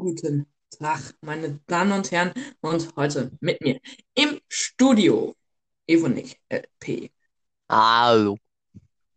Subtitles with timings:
[0.00, 2.32] guten Tag, meine Damen und Herren.
[2.60, 3.78] Und heute mit mir
[4.14, 5.36] im Studio
[5.86, 7.10] Evonik LP.
[7.68, 8.38] Hallo.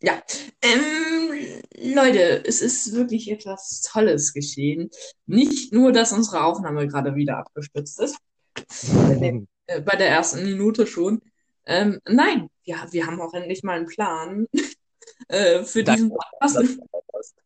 [0.02, 0.22] Ja,
[0.62, 1.62] ähm,
[1.96, 4.90] Leute, es ist wirklich etwas Tolles geschehen.
[5.26, 8.18] Nicht nur, dass unsere Aufnahme gerade wieder abgestürzt ist,
[8.54, 11.21] bei der, äh, bei der ersten Minute schon.
[11.65, 14.47] Ähm, nein, ja, wir haben auch endlich mal einen Plan
[15.29, 16.77] äh, für diesen Podcast.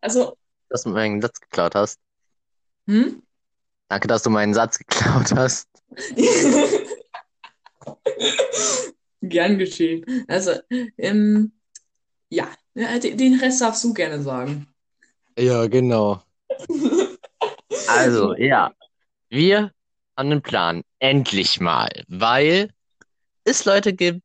[0.01, 0.35] Also,
[0.69, 1.99] Dass du meinen Satz geklaut hast.
[2.88, 3.21] hm?
[3.89, 5.69] Danke, dass du meinen Satz geklaut hast.
[9.21, 10.05] Gern geschehen.
[10.28, 10.54] Also,
[10.97, 11.54] ähm,
[12.29, 14.68] ja, ja, den Rest darfst du gerne sagen.
[15.37, 16.21] Ja, genau.
[17.87, 18.73] Also, ja.
[19.29, 19.71] Wir
[20.17, 20.81] haben einen Plan.
[21.00, 21.89] Endlich mal.
[22.07, 22.71] Weil
[23.43, 24.21] es Leute gibt,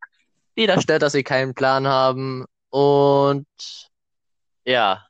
[0.56, 2.44] die das stört, dass sie keinen Plan haben.
[2.70, 3.46] Und
[4.64, 5.06] ja.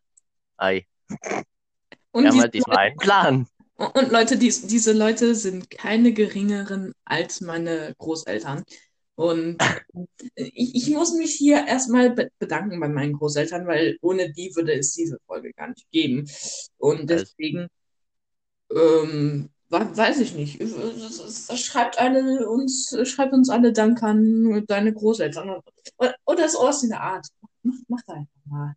[0.57, 0.87] Ei.
[2.11, 3.47] Und Wir haben halt diesmal einen Plan.
[3.95, 8.63] Und Leute, dies, diese Leute sind keine geringeren als meine Großeltern.
[9.15, 9.59] Und
[10.37, 14.73] ich, ich muss mich hier erstmal be bedanken bei meinen Großeltern, weil ohne die würde
[14.75, 16.29] es diese Folge gar nicht geben.
[16.79, 17.67] Und deswegen,
[18.75, 20.61] ähm, we- weiß ich nicht.
[20.61, 25.61] Es Schreibt alle uns, schreibt uns alle Dank an deine Großeltern.
[25.99, 27.27] Oder, oder sowas in der Art.
[27.63, 28.75] Mach, mach da einfach mal.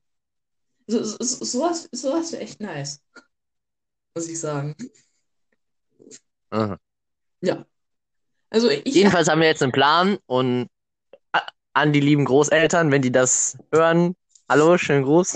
[0.88, 3.02] So, so, so- sowas, sowas wäre echt nice.
[4.16, 4.74] Muss ich sagen.
[6.50, 6.80] Aha.
[7.42, 7.66] Ja.
[8.50, 10.70] Also ich Jedenfalls haben wir jetzt einen Plan und
[11.34, 14.16] a- an die lieben Großeltern, wenn die das hören,
[14.48, 15.34] hallo, schönen Gruß.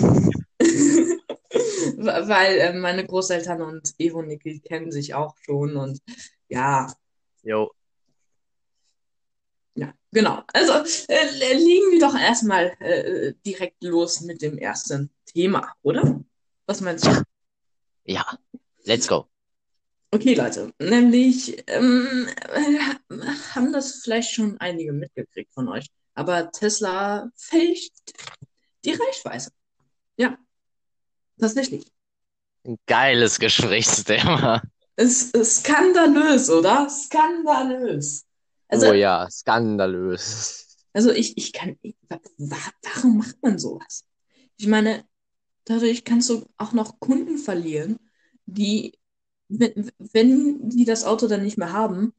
[1.98, 6.00] weil äh, meine Großeltern und Evo und Niki kennen sich auch schon und
[6.48, 6.90] ja,
[7.42, 7.70] Jo.
[9.74, 10.42] ja, genau.
[10.54, 10.72] Also
[11.08, 16.18] äh, legen wir doch erstmal äh, direkt los mit dem ersten Thema, oder?
[16.66, 17.22] Was meinst du?
[18.04, 18.24] Ja.
[18.86, 19.28] Let's go.
[20.12, 22.78] Okay, Leute, nämlich ähm, äh,
[23.54, 27.92] haben das vielleicht schon einige mitgekriegt von euch, aber Tesla fälscht
[28.84, 29.50] die Reichweite.
[30.16, 30.36] Ja,
[31.38, 31.86] tatsächlich.
[32.66, 34.62] Ein geiles Gesprächsthema.
[34.96, 36.88] Es ist skandalös, oder?
[36.90, 38.24] Skandalös.
[38.68, 40.76] Also, Oh ja, skandalös.
[40.92, 44.04] also ich, ich kann, ich, wa- wa- warum macht man sowas?
[44.56, 45.04] Ich meine,
[45.64, 47.96] dadurch kannst du auch noch Kunden verlieren,
[48.54, 48.98] die,
[49.48, 52.12] wenn, wenn die das Auto dann nicht mehr haben,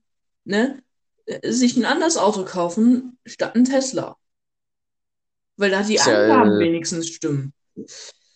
[0.43, 0.81] ne,
[1.25, 4.17] äh, sich ein anderes Auto kaufen statt ein Tesla.
[5.57, 7.53] Weil da die Ist ja, Angaben äh, wenigstens stimmen.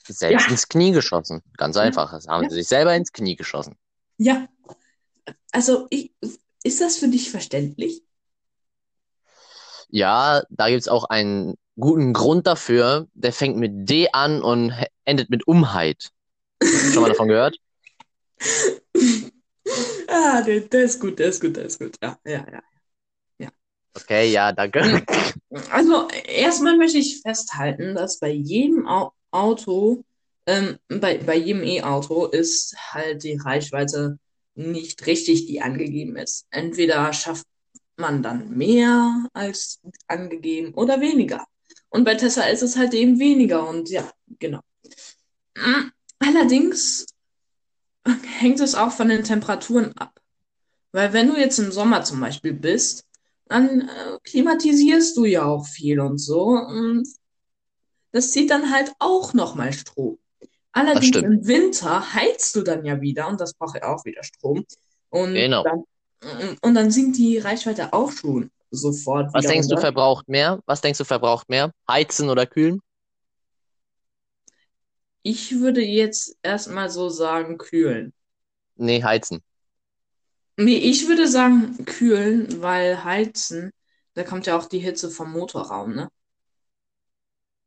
[0.07, 0.51] Selbst Ja.
[0.51, 1.41] ins Knie geschossen.
[1.57, 2.11] Ganz einfach.
[2.11, 2.49] Das haben Ja.
[2.49, 3.75] sie sich selber ins Knie geschossen.
[4.17, 4.47] Ja,
[5.51, 6.13] also ich,
[6.63, 8.03] ist das für dich verständlich?
[9.89, 13.07] Ja, da gibt's auch einen guten Grund dafür.
[13.13, 14.73] Der fängt mit D an und
[15.05, 16.09] endet mit Umheit.
[16.93, 17.57] Schon mal davon gehört?
[20.07, 21.95] Ah, der, der ist gut, der ist gut, der ist gut.
[22.01, 22.61] Ja, ja, ja.
[23.95, 25.03] Okay, ja, danke.
[25.71, 30.03] Also erstmal möchte ich festhalten, dass bei jedem Au Auto,
[30.45, 34.17] ähm, bei, bei jedem E-Auto ist halt die Reichweite
[34.55, 36.45] nicht richtig, die angegeben ist.
[36.51, 37.45] Entweder schafft
[37.97, 41.45] man dann mehr als angegeben oder weniger.
[41.89, 44.09] Und bei Tesla ist es halt eben weniger und ja,
[44.39, 44.61] genau.
[46.19, 47.05] Allerdings
[48.39, 50.19] hängt es auch von den Temperaturen ab.
[50.91, 53.05] Weil wenn du jetzt im Sommer zum Beispiel bist,
[53.47, 56.47] dann äh, klimatisierst du ja auch viel und so.
[56.49, 57.07] Und
[58.11, 60.17] das zieht dann halt auch nochmal Strom.
[60.71, 64.65] Allerdings im Winter heizt du dann ja wieder und das braucht ja auch wieder Strom.
[65.09, 65.63] Und Genau.
[65.63, 69.81] dann, und dann sinkt die Reichweite auch schon sofort Was denkst du runter.
[69.87, 70.59] verbraucht mehr?
[70.65, 71.71] Was denkst du verbraucht mehr?
[71.89, 72.81] Heizen oder kühlen?
[75.25, 78.13] Ich würde jetzt erstmal so sagen, kühlen.
[78.77, 79.41] Nee, heizen.
[80.57, 83.71] Nee, ich würde sagen kühlen, weil heizen,
[84.15, 86.09] da kommt ja auch die Hitze vom Motorraum, ne?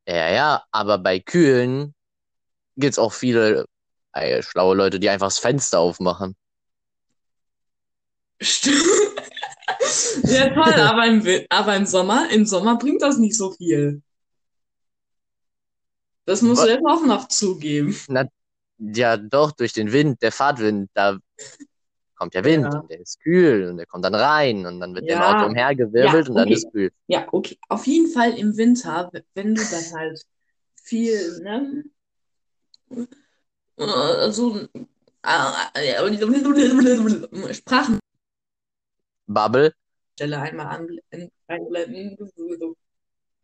[0.07, 1.95] Ja, ja, aber bei kühlen
[2.77, 3.67] gibt's auch viele
[4.15, 6.37] äh, schlaue Leute, die einfach das Fenster aufmachen.
[8.41, 8.85] Stimmt.
[10.27, 14.03] Ja, toll, aber im, aber im Sommer, im Sommer bringt das nicht so viel.
[16.29, 17.99] Das musst Wa- du jetzt auch noch zugeben.
[18.09, 18.29] Na,
[18.79, 21.17] ja, doch, durch den Wind, der Fahrtwind, da
[22.17, 22.81] kommt der Wind Ja.
[22.81, 25.35] und der ist kühl und der kommt dann rein und dann wird der im Ja.
[25.37, 26.55] Auto umhergewirbelt Ja, und dann okay.
[26.55, 26.91] ist kühl.
[27.07, 27.59] Ja, okay.
[27.71, 30.23] Auf jeden Fall im Winter, wenn du dann halt
[30.83, 31.85] viel, ne?
[33.79, 34.59] äh, So,
[35.23, 35.95] äh,
[37.55, 38.01] Sprachenstelle
[39.27, 39.73] Bubble,
[40.21, 42.19] einmal anblenden, einblenden.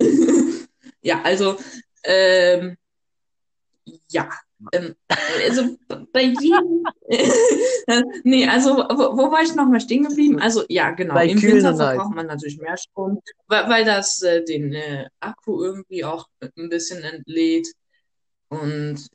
[1.02, 1.58] Ja, also,
[2.04, 2.76] ähm,
[4.10, 4.30] ja.
[4.72, 4.94] Ähm,
[5.46, 5.76] also
[6.12, 6.84] bei jedem.
[8.24, 10.38] nee, also wo, wo war ich nochmal stehen geblieben?
[10.38, 11.14] Also ja, genau.
[11.14, 15.62] Bei Im Winter verbraucht man natürlich mehr Strom, weil, weil das äh, den äh, Akku
[15.62, 17.68] irgendwie auch ein bisschen entlädt.
[18.48, 19.06] Und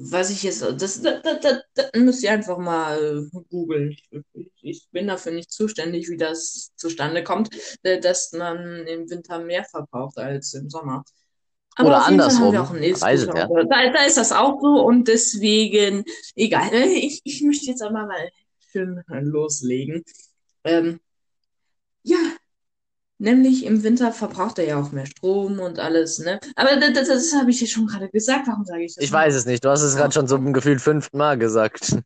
[0.00, 3.96] was ich jetzt, das, das, das, das, das müsst ihr einfach mal äh, googeln.
[4.32, 7.50] Ich, ich bin dafür nicht zuständig, wie das zustande kommt,
[7.82, 11.04] äh, dass man im Winter mehr verbraucht als im Sommer.
[11.78, 12.54] Aber Oder andersrum.
[12.82, 13.36] E-Scooter.
[13.36, 13.64] ja.
[13.64, 16.04] Da, da ist das auch so und deswegen,
[16.34, 16.70] egal.
[16.72, 18.30] Ich, ich möchte jetzt aber mal
[18.72, 20.04] schön loslegen.
[20.64, 20.98] Ähm,
[22.02, 22.18] ja,
[23.18, 26.40] nämlich im Winter verbraucht er ja auch mehr Strom und alles, ne?
[26.56, 28.48] Aber das, das, habe ich ja schon gerade gesagt.
[28.48, 29.64] Warum sage ich das Ich weiß es nicht.
[29.64, 31.96] Du hast es gerade schon so im Gefühl fünften Mal gesagt.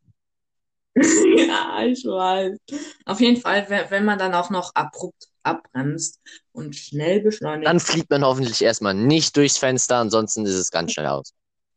[0.94, 2.58] Ja, ich weiß.
[3.06, 6.20] Auf jeden Fall, wenn, wenn man dann auch noch abrupt abbremst
[6.52, 10.92] und schnell beschleunigt, Dann fliegt man hoffentlich erstmal nicht durchs Fenster, ansonsten ist es ganz
[10.92, 11.32] schnell aus.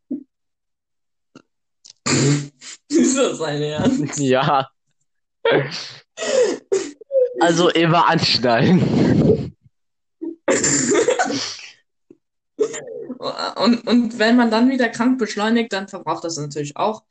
[2.89, 4.19] ist das ein Ernst?
[4.25, 4.69] Ja.
[7.39, 9.55] Also immer anschnallen.
[13.55, 17.03] Und, und wenn man dann wieder krank beschleunigt, dann verbraucht das natürlich auch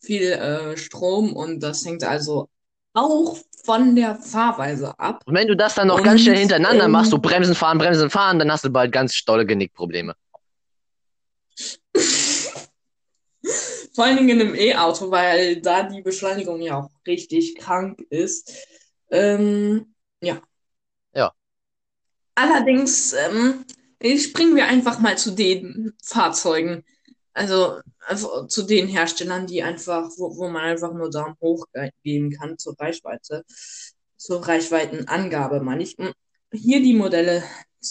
[0.00, 2.48] viel äh, Strom und das hängt also
[2.98, 5.22] auch von der Fahrweise ab.
[5.26, 7.78] Und wenn du das dann noch Und, ganz schnell hintereinander ähm, machst, so bremsen, fahren,
[7.78, 10.14] bremsen, fahren, dann hast du bald ganz dolle Genickprobleme.
[13.94, 18.54] Vor allen Dingen im E-Auto, weil da die Beschleunigung ja auch richtig krank ist.
[19.10, 20.40] Ähm, ja.
[21.14, 21.32] Ja.
[22.36, 23.64] Allerdings ähm,
[24.18, 26.84] springen wir einfach mal zu den Fahrzeugen.
[27.38, 31.90] Also, also zu den Herstellern, die einfach, wo, wo man einfach nur Daumen hoch ge-
[32.02, 33.44] geben kann zur Reichweite,
[34.16, 35.96] zur Reichweitenangabe, meine ich.
[36.52, 37.42] Hier die Modelle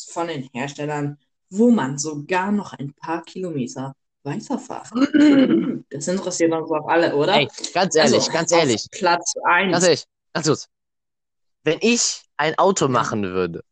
[0.09, 1.17] von den Herstellern,
[1.49, 5.85] wo man sogar noch ein paar Kilometer weiterfahren kann.
[5.91, 7.35] Das interessiert uns auch alle, oder?
[7.35, 9.71] Ey, ganz ehrlich, Also, ganz ehrlich, Platz 1.
[9.71, 10.03] ganz ehrlich,
[10.33, 10.67] ganz kurz.
[11.63, 13.63] Wenn ich ein Auto machen würde,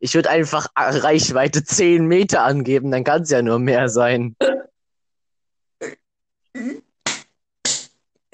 [0.00, 4.36] ich würde einfach Reichweite 10 Meter angeben, dann kann es ja nur mehr sein.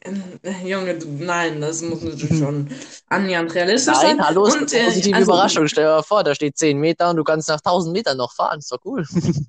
[0.03, 2.69] Ähm, äh, Junge, du, nein, das muss natürlich schon
[3.09, 4.17] annähernd realistisch sein.
[4.19, 5.69] Nein, hallo, ist eine Und, äh, positive also- Überraschung.
[5.69, 8.33] Stell dir mal vor, da steht 10 Meter und du kannst nach 1000 Metern noch
[8.33, 8.61] fahren.
[8.61, 9.05] Ist doch cool.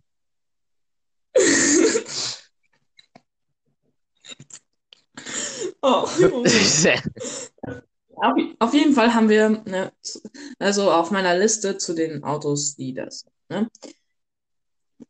[5.81, 6.49] Oh, Junge.
[8.17, 9.91] Auf, jeden Fall haben wir, ne,
[10.57, 13.69] also auf meiner Liste zu den Autos, die das, ne,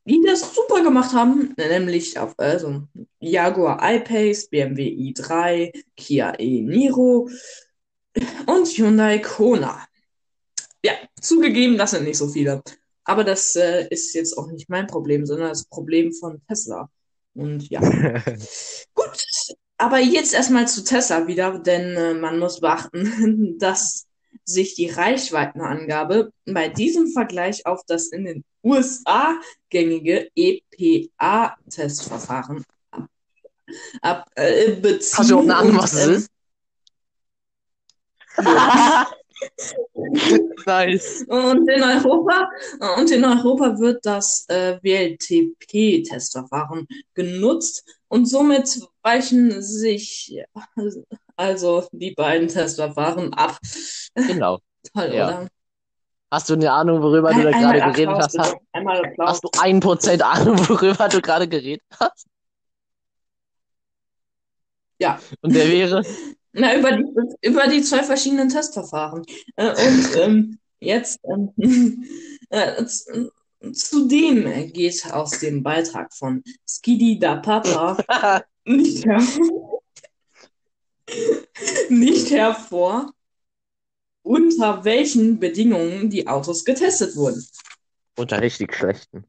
[0.03, 2.83] die das super gemacht haben, nämlich auf, also
[3.19, 7.29] Jaguar I-Pace, BMW i3, Kia e-Niro
[8.45, 9.85] und Hyundai Kona.
[10.83, 12.61] Ja, zugegeben, das sind nicht so viele.
[13.05, 16.89] Aber das äh, ist jetzt auch nicht mein Problem, sondern das Problem von Tesla.
[17.33, 17.79] Und ja.
[19.77, 24.07] Aber jetzt erstmal zu Tesla wieder, denn äh, man muss beachten, dass
[24.43, 29.39] sich die Reichweitenangabe bei diesem Vergleich auf das in den USA
[29.69, 33.07] gängige EPA-Testverfahren ab,
[34.01, 35.17] ab, äh, beziehen.
[35.17, 36.29] Hast du überhaupt eine Ahnung, und, was es ähm, ist?
[40.65, 41.25] nice.
[41.27, 42.49] Und in Europa,
[42.97, 50.43] und in Europa wird das äh, WLTP-Testverfahren genutzt und somit weichen sich
[51.35, 53.59] also die beiden Testverfahren ab.
[54.15, 54.59] Genau.
[54.93, 55.27] Toll, Ja.
[55.27, 55.47] oder?
[56.29, 58.37] Hast du eine Ahnung, worüber du da gerade geredet hast?
[58.37, 58.55] Hast,
[59.19, 62.27] hast du ein Prozent Ahnung, worüber du gerade geredet hast?
[64.99, 65.19] Ja.
[65.41, 66.03] Und der wäre?
[66.53, 67.05] Na, über die,
[67.41, 69.23] über die zwei verschiedenen Testverfahren.
[69.55, 72.03] Äh, und ähm, jetzt ähm,
[72.49, 72.83] äh,
[73.71, 77.97] zudem geht aus dem Beitrag von Skidi da Papa
[78.65, 79.21] nicht, her
[81.89, 83.11] nicht hervor,
[84.23, 87.45] unter welchen Bedingungen die Autos getestet wurden.
[88.17, 89.23] Unter richtig schlechten.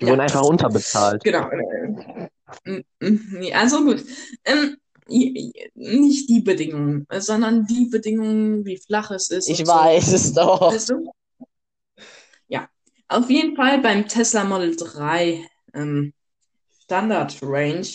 [0.00, 0.10] Die Ja.
[0.10, 1.22] wurden einfach unterbezahlt.
[1.24, 1.48] Genau.
[2.64, 4.04] äh, äh, Also gut.
[4.44, 4.76] Ähm,
[5.74, 9.72] nicht die Bedingungen, äh, sondern die Bedingungen, wie flach es ist Ich und so.
[9.72, 10.72] weiß es doch.
[10.72, 10.96] Ja.
[13.12, 16.14] Auf jeden Fall beim Tesla Model 3 ähm,
[16.82, 17.86] Standard Range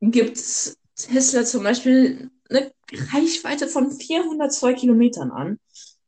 [0.00, 0.42] gibt
[0.96, 2.72] Tesla zum Beispiel eine
[3.12, 5.58] Reichweite von 402 Kilometern an.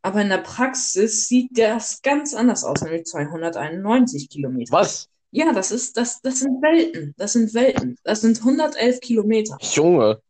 [0.00, 4.73] Aber in der Praxis sieht das ganz anders aus, nämlich 291 Kilometer.
[4.73, 5.11] Was?
[5.31, 7.14] Ja, das ist, das, das sind Welten.
[7.19, 7.99] Das sind Welten.
[8.05, 9.59] Das sind 111 Kilometer.
[9.61, 10.23] Junge.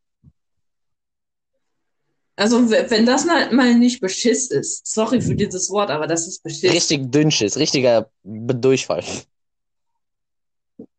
[2.40, 6.72] Also, wenn das mal, nicht Beschiss ist, sorry für dieses Wort, aber das ist Beschiss.
[6.72, 7.58] Richtig Dünnschiss.
[7.58, 9.04] Richtiger Durchfall.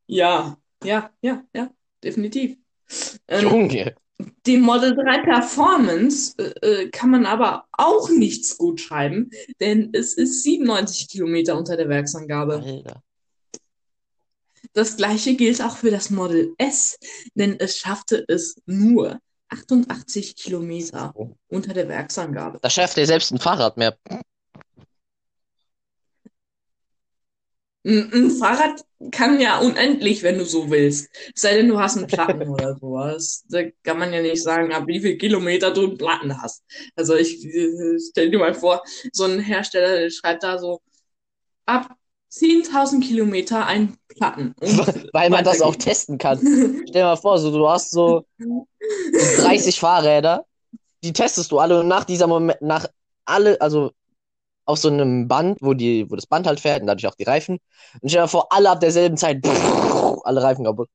[0.06, 1.72] Ja, ja, ja, ja,
[2.04, 2.58] definitiv.
[3.28, 3.96] Ähm, Junge.
[4.46, 10.14] die Model 3 Performance äh, äh, kann man aber auch nichts gut schreiben, denn es
[10.14, 12.62] ist 97 Kilometer unter der Werksangabe.
[12.64, 13.02] Alter.
[14.74, 17.00] Das gleiche gilt auch für das Model S,
[17.34, 19.20] denn es schaffte es nur
[19.52, 21.14] 88 Kilometer
[21.48, 22.60] unter der Werksangabe.
[22.62, 23.98] Da schafft er selbst ein Fahrrad mehr.
[27.84, 31.10] Ein, ein Fahrrad kann ja unendlich, wenn du so willst.
[31.36, 33.44] Sei denn, du hast einen Platten oder sowas.
[33.50, 36.64] Da kann man ja nicht sagen, ab wie viel Kilometer du einen Platten hast.
[36.96, 40.82] Also ich äh, stell dir mal vor, so ein Hersteller schreibt da so
[41.66, 41.98] ab
[42.32, 44.56] 10.000 Kilometer ein Platten.
[45.14, 46.40] Weil man das auch testen kann.
[46.40, 50.46] Stell dir mal vor, so, du hast so 30 Fahrräder,
[51.04, 52.88] die testest du alle und nach dieser Moment, nach
[53.26, 53.92] alle, also
[54.66, 57.24] auf so einem Band, wo die, wo das Band halt fährt und dadurch auch die
[57.24, 57.60] Reifen.
[58.02, 59.46] Und stell dir mal vor, alle ab derselben Zeit,
[60.24, 60.90] alle Reifen kaputt.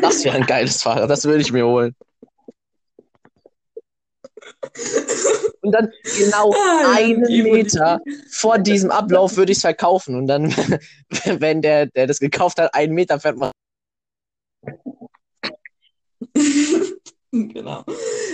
[0.00, 1.94] Das wäre ein geiles Fahrrad, das würde ich mir holen.
[5.66, 10.14] Und dann genau Ah, einen Meter vor diesem Ablauf würde ich es verkaufen.
[10.14, 10.50] Und dann,
[11.24, 13.50] wenn der, der das gekauft hat, einen Meter fährt man.
[17.32, 17.84] Genau.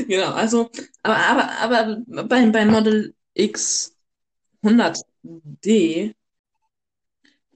[0.07, 0.71] Genau, also,
[1.03, 3.97] aber, aber, aber bei, bei Model X
[4.62, 6.15] 100D.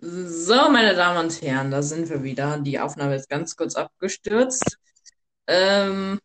[0.00, 2.58] So, meine Damen und Herren, da sind wir wieder.
[2.58, 4.78] Die Aufnahme ist ganz kurz abgestürzt.
[5.46, 6.18] Ähm,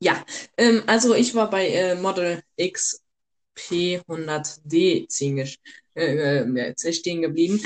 [0.00, 0.24] ja,
[0.56, 3.02] ähm, also ich war bei äh, Model X
[3.54, 5.58] P100D ziehen gesch-
[5.94, 7.60] äh, äh, stehen geblieben.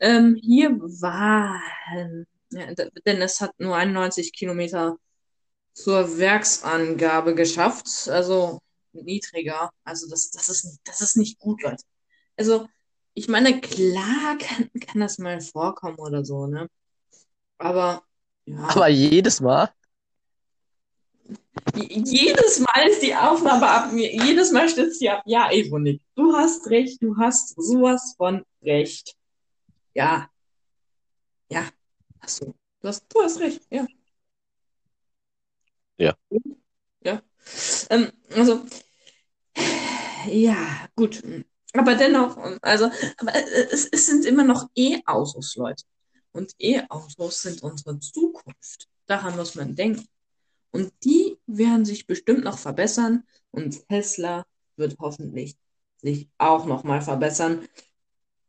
[0.00, 1.60] Ähm, hier war,
[2.50, 2.66] ja,
[3.06, 4.96] denn es hat nur 91 Kilometer
[5.74, 8.60] zur Werksangabe geschafft, also
[8.92, 9.70] niedriger.
[9.84, 11.84] Also das, das ist, das ist nicht gut, Leute.
[12.36, 12.68] Also
[13.14, 16.68] ich meine, klar kann, kann das mal vorkommen oder so, ne?
[17.58, 18.02] Aber
[18.46, 19.72] ja, Aber jedes Mal.
[21.74, 25.22] Jedes Mal ist die Aufnahme ab mir, jedes Mal stürzt sie ab.
[25.26, 29.14] Ja, Evonik, du hast recht, du hast sowas von recht.
[29.94, 30.28] Ja,
[31.50, 31.68] ja,
[32.20, 32.54] hast du.
[32.80, 33.86] Du hast, du hast recht, ja.
[35.96, 36.14] Ja.
[37.02, 37.22] Ja.
[37.90, 38.64] Ähm, also,
[40.26, 41.22] ja, gut.
[41.72, 45.84] Aber dennoch, also, aber es, es sind immer noch E-Autos, Leute.
[46.32, 48.88] Und E-Autos sind unsere Zukunft.
[49.06, 50.06] Daran muss man denken.
[50.70, 53.24] Und die werden sich bestimmt noch verbessern.
[53.50, 54.44] Und Tesla
[54.76, 55.56] wird hoffentlich
[55.98, 57.66] sich auch noch mal verbessern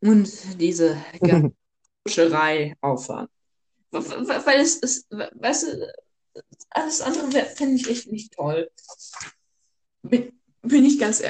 [0.01, 0.97] und diese.
[3.91, 5.93] W- w- Weil es ist, weißt du,
[6.71, 8.69] alles andere fände ich echt nicht toll.
[10.03, 11.21] Bin, bin ich ganz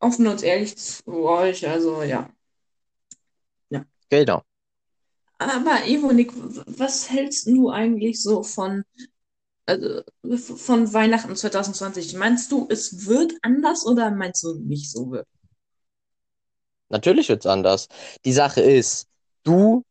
[0.00, 2.28] offen und ehrlich zu euch, also ja.
[4.10, 4.44] Genau.
[5.38, 8.84] Aber Evonik, w- was hältst du eigentlich so von,
[9.66, 10.02] also,
[10.56, 12.14] von Weihnachten 2020?
[12.14, 15.26] Meinst du, es wird anders oder meinst du nicht so wird?
[16.88, 17.88] Natürlich wird's anders.
[18.24, 19.08] Die Sache ist,
[19.42, 19.84] du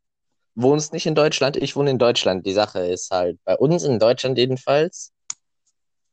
[0.55, 2.45] wohnst nicht in Deutschland, ich wohne in Deutschland.
[2.45, 5.11] Die Sache ist halt, bei uns in Deutschland jedenfalls,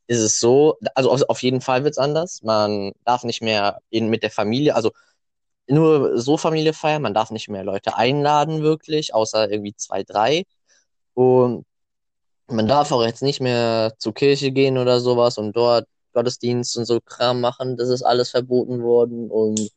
[0.07, 2.41] ist es so, also auf, auf jeden Fall wird's anders.
[2.43, 4.91] Man darf nicht mehr in, mit der Familie, also
[5.67, 10.43] nur so Familie feiern, man darf nicht mehr Leute einladen, wirklich, außer irgendwie zwei, drei.
[11.13, 11.65] Und
[12.51, 16.85] man darf auch jetzt nicht mehr zur Kirche gehen oder sowas und dort Gottesdienst und
[16.85, 17.77] so Kram machen.
[17.77, 19.71] Das ist alles verboten worden und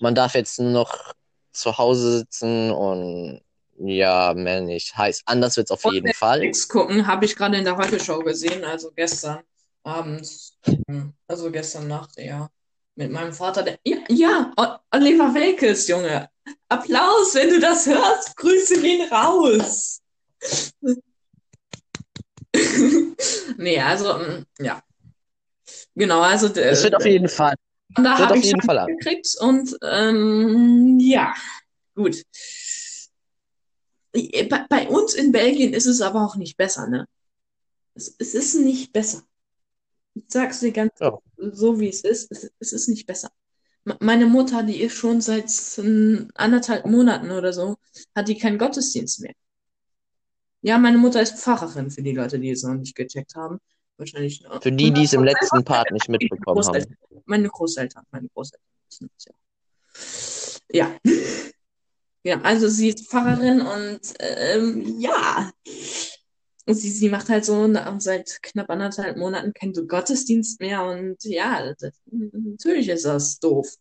[0.00, 1.14] man darf jetzt nur noch
[1.52, 3.40] zu Hause sitzen und
[3.78, 4.96] ja, mehr nicht.
[4.96, 6.38] Heißt, anders wird's auf Und jeden Fall.
[6.38, 9.40] Netflix gucken, habe ich gerade in der Heute-Show gesehen, also gestern
[9.82, 12.48] abends, hm, also gestern Nacht, ja,
[12.94, 13.62] mit meinem Vater.
[13.62, 14.52] Der, ja, ja,
[14.90, 16.28] Oliver Welkes, Junge.
[16.68, 18.36] Applaus, wenn du das hörst.
[18.36, 20.00] Grüße gehen raus.
[23.58, 24.82] Nee, also, mm, ja.
[25.94, 27.54] Genau, also Es wird auf jeden Fall.
[27.94, 31.34] da wird habe ich jeden Fall gekriegt und ähm, ja,
[31.94, 32.22] gut.
[34.12, 37.06] Bei, bei uns in Belgien ist es aber auch nicht besser, ne?
[37.94, 39.22] Es, es ist nicht besser.
[40.14, 41.18] Ich sag's dir ganz Ja.
[41.36, 42.30] so, wie es ist.
[42.30, 43.30] Es, es ist nicht besser.
[43.84, 47.76] M- Meine Mutter, die ist schon seit ähm, anderthalb Monaten oder so,
[48.14, 49.34] hat die keinen Gottesdienst mehr.
[50.66, 53.60] Ja, meine Mutter ist Pfarrerin, für die Leute, die es noch nicht gecheckt haben.
[53.98, 54.42] Wahrscheinlich.
[54.42, 54.58] ne?
[54.60, 56.96] Für die, die es im letzten Part nicht mitbekommen haben.
[57.24, 59.26] Meine Großeltern, meine Großeltern wissen das
[60.72, 60.98] ja.
[61.04, 61.12] Ja.
[62.24, 65.52] Ja, also sie ist Pfarrerin und ähm, ja.
[66.66, 71.74] Und sie, sie macht halt so seit knapp anderthalb Monaten keinen Gottesdienst mehr und ja,
[71.78, 73.72] das, natürlich ist das doof.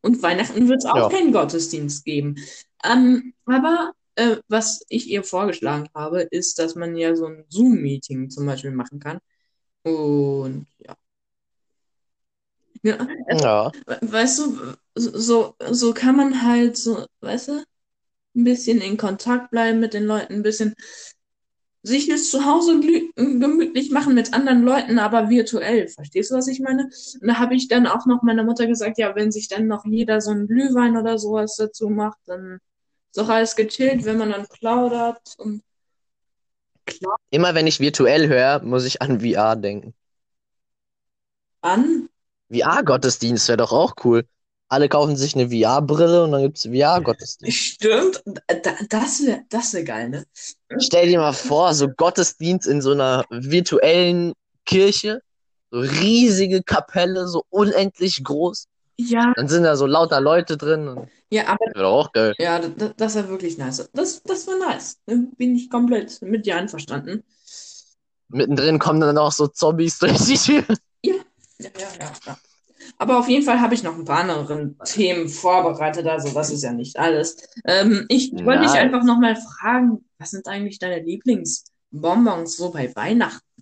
[0.00, 1.08] Und Weihnachten wird es auch Ja.
[1.08, 2.36] keinen Gottesdienst geben.
[2.84, 8.30] Ähm, aber äh, was ich ihr vorgeschlagen habe, ist, dass man ja so ein Zoom-Meeting
[8.30, 9.18] zum Beispiel machen kann.
[9.84, 10.96] Und ja.
[12.82, 12.98] Ja,
[13.30, 13.72] Ja.
[14.02, 17.64] weißt du, so, so kann man halt so, weißt du,
[18.36, 20.74] ein bisschen in Kontakt bleiben mit den Leuten, ein bisschen
[21.82, 22.80] sich jetzt zu Hause
[23.16, 25.88] gemütlich machen mit anderen Leuten, aber virtuell.
[25.88, 26.84] Verstehst du, was ich meine?
[26.84, 29.84] Und da habe ich dann auch noch meiner Mutter gesagt, ja, wenn sich dann noch
[29.84, 32.58] jeder so einen Glühwein oder sowas dazu macht, dann
[33.14, 35.62] ist doch alles gechillt, wenn man dann plaudert und
[36.84, 37.16] klar.
[37.30, 39.94] Immer wenn ich virtuell höre, muss ich an VR denken.
[41.60, 42.08] An?
[42.52, 44.26] VR-Gottesdienst wäre doch auch cool.
[44.68, 47.56] Alle kaufen sich eine VR-Brille und dann gibt es VR-Gottesdienst.
[47.56, 48.24] Stimmt,
[48.88, 50.24] das wäre das wär geil, ne?
[50.80, 54.32] Stell dir mal vor, so Gottesdienst in so einer virtuellen
[54.66, 55.20] Kirche,
[55.70, 58.66] so riesige Kapelle, so unendlich groß.
[58.96, 59.32] Ja.
[59.36, 61.08] Dann sind da so lauter Leute drin.
[61.30, 61.66] ja, aber.
[61.66, 62.34] Das wäre auch geil.
[62.38, 63.88] Ja, das, das wäre wirklich nice.
[63.92, 65.00] Das, das wäre nice.
[65.06, 67.24] Bin ich komplett mit dir einverstanden.
[68.28, 70.64] Mittendrin kommen dann auch so Zombies durch die Tür.
[71.02, 71.14] Ja,
[71.58, 72.12] ja, ja, ja.
[72.26, 72.36] ja.
[72.98, 76.62] Aber auf jeden Fall habe ich noch ein paar andere Themen vorbereitet, also das ist
[76.62, 77.48] ja nicht alles.
[77.64, 83.53] Ähm, ich wollte dich einfach nochmal fragen, was sind eigentlich deine Lieblingsbonbons so bei Weihnachten?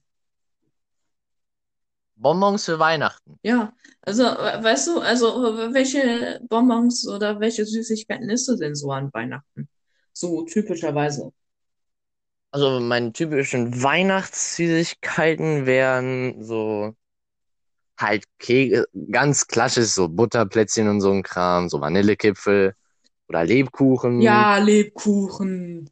[2.23, 3.39] Bonbons für Weihnachten.
[3.43, 5.27] Ja, also weißt du, also
[5.75, 9.69] welche Bonbons oder welche Süßigkeiten isst du denn so an Weihnachten?
[10.13, 11.33] So typischerweise.
[12.51, 16.95] Also meine typischen Weihnachtssüßigkeiten wären so
[17.99, 18.25] halt
[19.11, 22.75] ganz klassisch, so Butterplätzchen und so ein Kram, so Vanillekipfel
[23.29, 24.23] oder Lebkuchen.
[24.23, 25.91] Ja, Lebkuchen.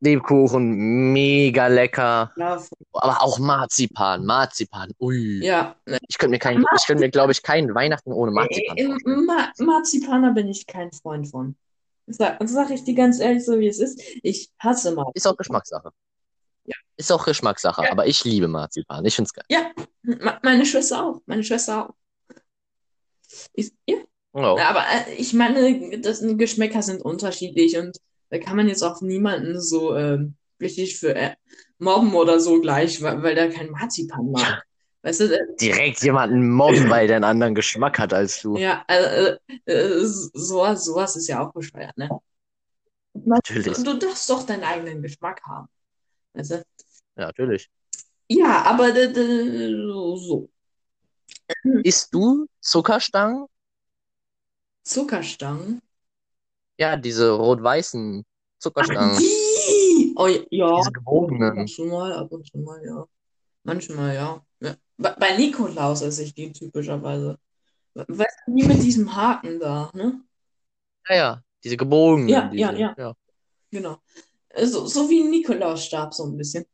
[0.00, 2.32] Lebkuchen, mega lecker.
[2.36, 2.62] Ja.
[2.92, 5.44] Aber auch Marzipan, Marzipan, ui.
[5.44, 5.74] Ja.
[6.08, 9.52] Ich könnte mir kein, ich könnte mir, glaube ich, keinen Weihnachten ohne Marzipan äh, Ma
[9.58, 11.56] Marzipaner bin ich kein Freund von.
[12.06, 14.00] Sag, sag ich dir ganz ehrlich, so wie es ist.
[14.22, 15.12] Ich hasse Marzipan.
[15.14, 15.90] Ist auch Geschmackssache.
[16.64, 16.76] Ja.
[16.96, 17.90] Ist auch Geschmackssache, ja.
[17.90, 19.04] aber ich liebe Marzipan.
[19.04, 19.44] Ich finde es geil.
[19.48, 21.22] Ja, meine Schwester auch.
[21.26, 21.94] Meine Schwester auch.
[23.52, 23.96] Ich, ja.
[24.32, 24.58] Oh.
[24.58, 27.96] Aber äh, ich meine, das, Geschmäcker sind unterschiedlich und
[28.30, 30.18] da kann man jetzt auch niemanden so äh,
[30.60, 31.34] richtig für äh,
[31.78, 34.64] mobben oder so gleich, weil, weil der kein Marzipan mag.
[35.02, 38.56] Weißt du, äh, Direkt jemanden mobben, weil der einen anderen Geschmack hat als du.
[38.56, 42.08] Ja, also, äh, äh, sowas, sowas ist ja auch bescheuert, ne?
[43.14, 43.76] Natürlich.
[43.76, 45.68] Du, du darfst doch deinen eigenen Geschmack haben.
[46.34, 46.56] Weißt du?
[47.16, 47.70] Ja, natürlich.
[48.28, 48.92] Ja, aber
[50.16, 50.50] so.
[51.82, 53.46] Isst du Zuckerstangen?
[54.82, 55.80] Zuckerstangen?
[56.78, 58.24] Ja, diese rot-weißen
[58.58, 59.12] Zuckerstangen.
[59.14, 60.14] Ach, die!
[60.16, 60.76] Oh, ja.
[60.78, 61.50] Diese gebogenen.
[61.50, 63.06] Ab und zu mal, ab und zu mal, ja.
[63.62, 64.44] Manchmal, ja.
[64.60, 64.74] ja.
[64.96, 67.38] Bei, bei Nikolaus esse ich die typischerweise.
[67.94, 70.20] Weißt du, die mit diesem Haken da, ne?
[71.08, 72.28] Ja, ja, diese gebogenen.
[72.28, 73.14] Ja, diese, ja, ja, ja.
[73.70, 73.98] Genau.
[74.56, 76.64] So, so wie ein Nikolausstab, so ein bisschen.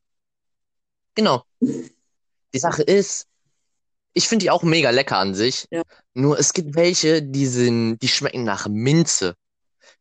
[1.15, 1.43] Genau.
[1.61, 3.27] Die Sache ist,
[4.13, 5.67] ich finde die auch mega lecker an sich.
[5.71, 5.83] Ja.
[6.15, 9.35] Nur es gibt welche, die sind, die schmecken nach Minze.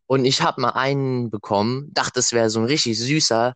[0.08, 3.54] Und ich habe mal einen bekommen, dachte, es wäre so ein richtig süßer,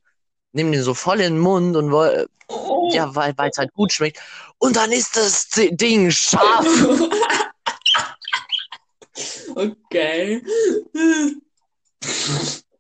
[0.54, 2.90] nimm den so voll in den Mund und woll, oh.
[2.94, 4.20] ja, weil es halt gut schmeckt.
[4.58, 6.66] Und dann ist das Ding scharf.
[9.56, 10.42] okay.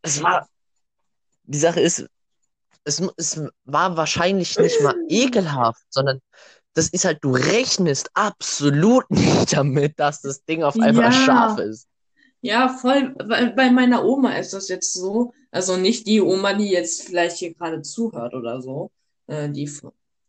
[0.02, 0.48] Es war,
[1.44, 2.06] die Sache ist,
[2.84, 6.22] es, es war wahrscheinlich nicht mal ekelhaft, sondern
[6.74, 11.12] das ist halt, du rechnest absolut nicht damit, dass das Ding auf einmal ja.
[11.12, 11.88] scharf ist.
[12.41, 13.15] Ja, voll.
[13.15, 15.34] Bei, bei meiner Oma ist das jetzt so.
[15.52, 18.91] Also nicht die Oma, die jetzt vielleicht hier gerade zuhört oder so.
[19.28, 19.69] Äh, die,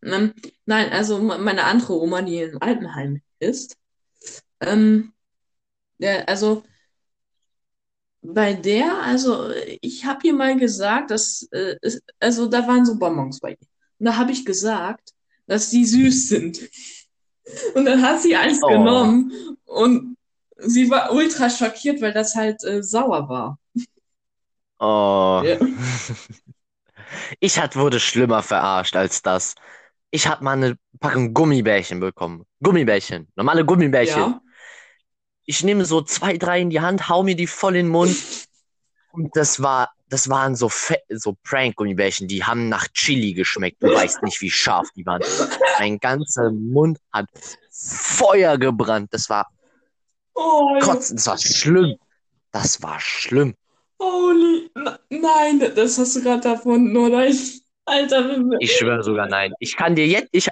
[0.02, 0.32] ähm,
[0.66, 3.76] nein, also meine andere Oma, die im Altenheim ist.
[4.60, 5.12] Ähm,
[5.98, 6.64] der, also
[8.22, 11.76] bei der, also ich habe ihr mal gesagt, dass, äh,
[12.20, 13.68] also da waren so Bonbons bei ihr.
[13.98, 15.12] Und da habe ich gesagt,
[15.46, 16.60] dass die süß sind.
[17.74, 18.68] Und dann hat sie eins oh.
[18.68, 19.32] genommen
[19.64, 20.17] und
[20.58, 23.58] sie war ultra schockiert, weil das halt äh, sauer war.
[24.78, 25.42] Oh.
[25.44, 25.58] Ja.
[27.40, 29.54] Ich hat, wurde schlimmer verarscht als das.
[30.10, 32.44] Ich habe mal eine Packung Gummibärchen bekommen.
[32.62, 34.20] Gummibärchen, normale Gummibärchen.
[34.20, 34.40] Ja.
[35.44, 38.14] Ich nehme so zwei, drei in die Hand, hau mir die voll in den Mund.
[39.12, 40.70] Und das war, das waren so,
[41.08, 43.82] so Prank-Gummibärchen, die haben nach Chili geschmeckt.
[43.82, 45.22] Du weißt nicht, wie scharf die waren.
[45.78, 47.26] Mein ganzer Mund hat
[47.70, 49.08] Feuer gebrannt.
[49.12, 49.50] Das war
[50.38, 51.96] oh, Kotzen, das war schlimm.
[52.52, 53.54] Das war schlimm.
[54.00, 54.70] Holy,
[55.10, 57.26] nein, das hast du gerade erfunden, oder?
[57.26, 59.52] Ich, Alter, ich schwöre sogar nein.
[59.58, 60.48] Ich kann dir jetzt, ich,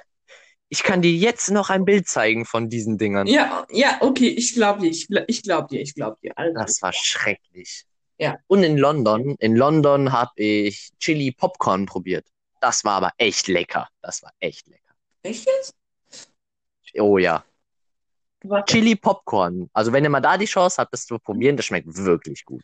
[0.69, 3.27] ich kann dir jetzt noch ein Bild zeigen von diesen Dingern.
[3.27, 6.33] Ja, ja, okay, ich glaube dir, ich, ich glaube dir, ich glaube dir.
[6.37, 6.59] Also.
[6.59, 7.85] Das war schrecklich.
[8.19, 8.39] Ja.
[8.47, 12.27] Und in London, in London habe ich Chili Popcorn probiert.
[12.61, 13.89] Das war aber echt lecker.
[14.01, 14.95] Das war echt lecker.
[15.23, 15.75] Echt jetzt?
[16.99, 17.45] Oh ja.
[18.67, 19.69] Chili Popcorn.
[19.73, 22.63] Also wenn ihr mal da die Chance habt, das zu probieren, das schmeckt wirklich gut.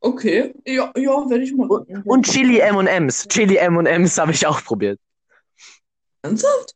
[0.00, 2.02] Okay, ja, ja, werde ich mal gucken.
[2.04, 3.28] Und Chili M&M's.
[3.28, 4.98] Chili M&M's habe ich auch probiert.
[6.22, 6.74] Ernsthaft?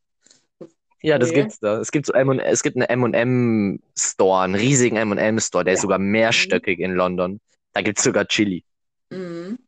[1.03, 1.43] Ja, das Okay.
[1.43, 1.81] gibt's da.
[1.81, 5.81] Es gibt so M es gibt einen M&M Store, einen riesigen M&M Store, der ist
[5.81, 5.83] Ja.
[5.83, 7.40] sogar mehrstöckig in London.
[7.73, 8.64] Da gibt's sogar Chili.
[9.11, 9.59] Mhm.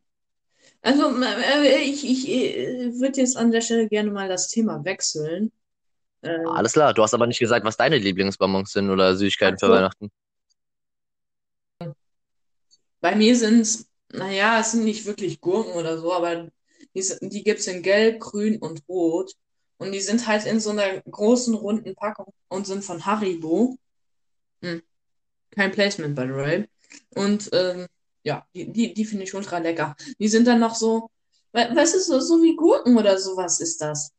[0.81, 5.51] Also, äh, ich, ich äh, würde jetzt an der Stelle gerne mal das Thema wechseln.
[6.21, 6.93] Äh, Alles klar.
[6.93, 9.69] Du hast aber nicht gesagt, was deine Lieblingsbonbons sind oder Süßigkeiten für.
[9.69, 10.09] Weihnachten.
[13.01, 16.49] bei mir sind es, naja, es sind nicht wirklich Gurken oder so, aber
[16.95, 19.33] die, die gibt es in Gelb, Grün und Rot.
[19.79, 23.77] Und die sind halt in so einer großen, runden Packung und sind von Haribo.
[24.63, 24.81] Hm.
[25.51, 26.67] Kein Placement, by the way.
[27.15, 27.85] Und ähm,
[28.23, 29.95] ja, die, die, die finde ich ultra lecker.
[30.19, 31.09] Die sind dann noch so,
[31.53, 34.11] we- weißt du, so, so wie Gurken oder sowas ist das.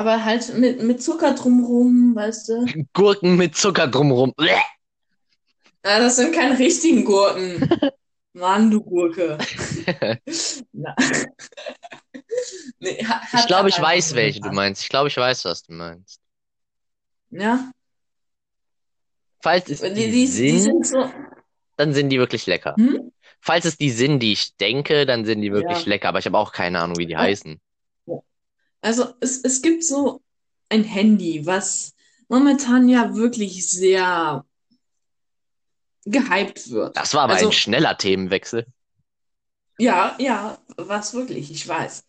[0.00, 2.66] Aber halt mit, mit Zucker drumrum, weißt du?
[2.94, 4.32] Gurken mit Zucker drumrum.
[4.34, 4.56] Bleh.
[5.84, 7.68] Ja, das sind keine richtigen Gurken.
[8.32, 9.36] Mann, du Gurke.
[10.72, 10.96] Na.
[12.78, 14.82] Nee, ha- Ich hat glaube, ich weiß, welche du meinst.
[14.82, 16.20] Ich glaube, ich weiß, was du meinst.
[17.30, 17.70] Ja,
[19.42, 21.10] Falls es die, die die, die sind, sind so.
[21.76, 22.74] dann sind die wirklich lecker.
[22.78, 23.12] Hm?
[23.42, 25.88] Falls es die sind, die ich denke, dann sind die wirklich Ja.
[25.88, 26.08] lecker.
[26.08, 27.18] Aber ich habe auch keine Ahnung, wie die Oh.
[27.18, 27.60] heißen.
[28.80, 30.22] Also es, es gibt so
[30.68, 31.94] ein Handy, was
[32.28, 34.44] momentan ja wirklich sehr
[36.04, 36.96] gehypt wird.
[36.96, 38.66] Das war aber Also- ein schneller Themenwechsel.
[39.78, 42.04] Ja, ja, was wirklich, ich weiß.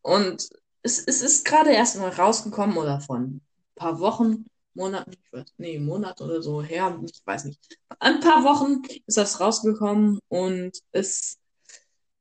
[0.00, 0.48] Und
[0.82, 3.40] es, es ist gerade erst mal rausgekommen oder von ein
[3.74, 7.60] paar Wochen, Monaten, ich weiß, nee, Monat oder so her, ich weiß nicht.
[7.98, 11.38] Ein paar Wochen ist das rausgekommen und es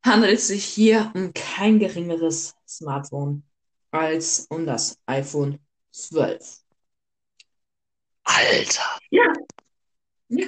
[0.03, 3.43] handelt sich hier um kein geringeres Smartphone
[3.91, 5.59] als um das iPhone
[5.91, 6.63] 12.
[8.23, 8.99] Alter.
[9.11, 9.33] Ja.
[10.29, 10.47] Ja.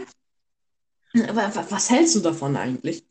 [1.28, 3.06] Aber wa- was hältst du davon eigentlich?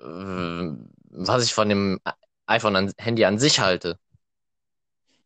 [0.00, 2.00] Ähm, Was ich von dem
[2.46, 3.98] iPhone an, Handy an sich halte,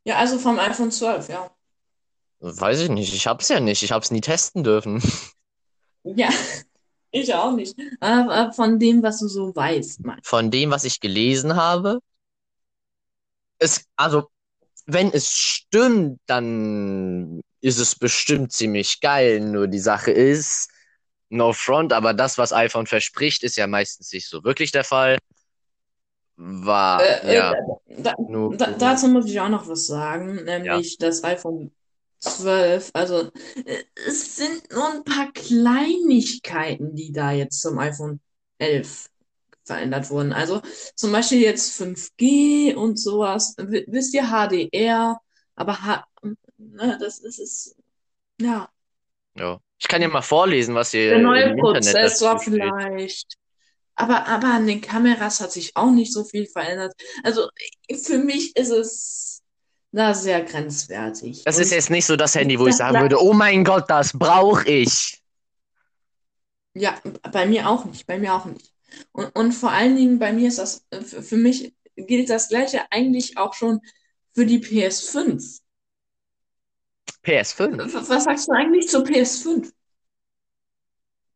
[0.05, 1.51] Ja, also vom iPhone 12, ja.
[2.41, 3.13] weiß ich nicht.
[3.15, 3.83] Ich hab's ja nicht.
[3.83, 5.03] Ich hab's nie testen dürfen.
[6.15, 6.29] Ja,
[7.11, 7.77] ich auch nicht.
[7.99, 10.21] Aber von dem, was du so weißt, mein.
[10.23, 11.99] Von dem, was ich gelesen habe,
[13.59, 14.29] es, also,
[14.87, 19.41] wenn es stimmt, dann ist es bestimmt ziemlich geil.
[19.41, 20.71] Nur die Sache ist,
[21.29, 25.19] no front, aber das, was iPhone verspricht, ist ja meistens nicht so wirklich der Fall.
[26.37, 28.15] War, Äh, ja, äh, da,
[28.57, 31.73] da, dazu muss ich auch noch was sagen, nämlich das iPhone
[32.19, 32.91] 12.
[32.93, 33.31] Also,
[33.65, 38.21] äh, es sind nur ein paar Kleinigkeiten, die da jetzt zum iPhone
[38.59, 39.09] 11
[39.67, 40.33] verändert wurden.
[40.33, 40.63] Also,
[40.95, 43.55] zum Beispiel jetzt 5G und sowas.
[43.59, 45.21] W wisst ihr, HDR,
[45.57, 46.07] aber H
[46.59, 47.77] ne, das ist es,
[48.41, 48.69] ja.
[49.37, 49.59] ja.
[49.79, 52.41] Ich kann dir mal vorlesen, was hier Der neue im dazu steht.
[52.41, 53.35] vielleicht.
[53.95, 56.95] Aber, aber an den Kameras hat sich auch nicht so viel verändert.
[57.25, 57.49] Also
[58.05, 59.43] für mich ist es
[59.93, 61.45] na, sehr grenzwertig.
[61.45, 63.65] Das Und ist jetzt nicht so das Handy, wo ich das sagen würde, oh mein
[63.65, 65.23] Gott, das brauche ich.
[66.75, 67.01] ja,
[67.33, 68.73] bei mir auch nicht, bei mir auch nicht.
[69.13, 72.83] Und, und vor allen Dingen bei mir ist das, äh, für, mich gilt das Gleiche
[72.91, 73.81] eigentlich auch schon
[74.35, 75.61] für die PS5.
[77.23, 77.79] PS5.
[77.79, 79.73] W- Was sagst du eigentlich zur PS5?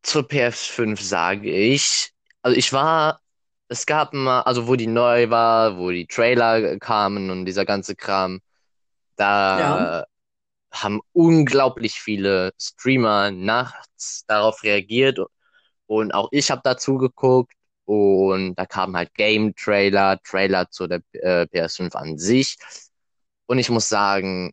[0.03, 2.11] Zur PS5 sage ich,
[2.43, 3.21] also ich war,
[3.69, 7.95] es gab mal, also wo die neu war, wo die Trailer kamen und dieser ganze
[7.95, 8.41] Kram,
[9.17, 10.07] da Ja.
[10.73, 15.19] haben unglaublich viele Streamer nachts darauf reagiert
[15.91, 17.53] und auch ich habe dazu geguckt
[17.85, 22.57] und da kamen halt Game-Trailer, Trailer zu der äh, PS5 an sich
[23.47, 24.53] und ich muss sagen,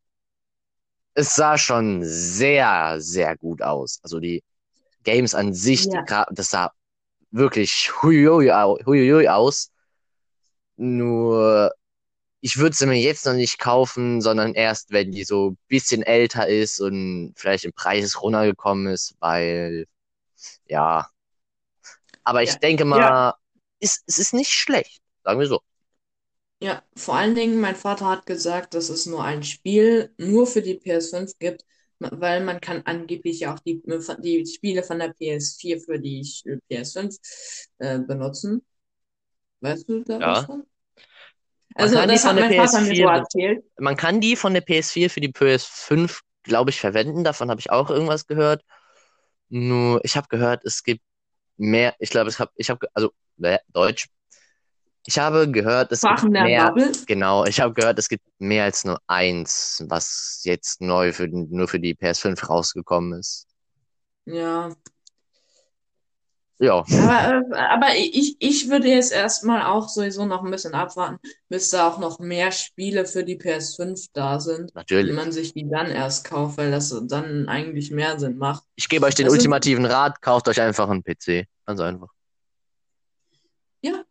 [1.13, 3.99] es sah schon sehr, sehr gut aus.
[4.03, 4.43] Also die
[5.03, 6.25] Games an sich, Ja.
[6.31, 6.71] Das sah
[7.31, 9.71] wirklich huiui, au- huiui aus.
[10.77, 11.73] Nur,
[12.41, 16.03] ich würde sie mir jetzt noch nicht kaufen, sondern erst, wenn die so ein bisschen
[16.03, 19.87] älter ist und vielleicht im Preis runtergekommen ist, weil,
[20.67, 21.07] ja.
[22.27, 22.59] Aber ich Ja.
[22.59, 23.35] denke mal,
[23.79, 25.61] ist, es ist nicht schlecht, sagen wir so.
[26.59, 30.61] Ja, vor allen Dingen, mein Vater hat gesagt, dass es nur ein Spiel nur für
[30.63, 31.63] die PS5 gibt,
[31.99, 33.81] weil man kann angeblich ja auch die,
[34.19, 36.21] die Spiele von der PS4 für die
[36.67, 37.15] PS5
[37.77, 38.65] äh, benutzen.
[39.61, 40.25] Weißt du da Ja.
[40.25, 40.65] was von?
[41.77, 43.63] Man Also, kann die das hat von der mein Vater mir so PS4 erzählt.
[43.79, 47.23] Man kann die von der PS4 für die PS5, glaube ich, verwenden.
[47.23, 48.63] Davon habe ich auch irgendwas gehört.
[49.49, 51.03] Nur, ich habe gehört, es gibt
[51.57, 54.07] mehr, ich glaube, ich habe, ich habe, also äh, Deutsch.
[55.05, 56.73] Ich habe gehört, es gibt Sprachen der mehr,
[57.05, 61.69] genau, ich habe gehört, es gibt mehr als nur eins, was jetzt neu für, nur
[61.69, 63.47] für die PS5 rausgekommen ist.
[64.25, 64.69] Ja.
[66.59, 71.19] Ja, Aber, äh, aber ich, ich würde jetzt erstmal auch sowieso noch ein bisschen abwarten,
[71.49, 75.15] bis da auch noch mehr Spiele für die PS5 da sind und natürlich.
[75.15, 78.63] man sich die dann erst kauft, weil das dann eigentlich mehr Sinn macht.
[78.75, 81.45] Ich gebe euch den Das sind- ultimativen Rat, kauft euch einfach einen PC.
[81.67, 82.09] Ganz einfach.
[83.81, 84.03] Ja.